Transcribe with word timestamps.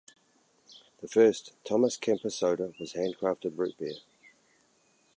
The 0.99 1.07
first 1.07 1.53
Thomas 1.63 1.95
Kemper 1.95 2.31
Soda 2.31 2.73
was 2.79 2.93
handcrafted 2.93 3.55
Root 3.55 3.77
Beer. 3.77 3.97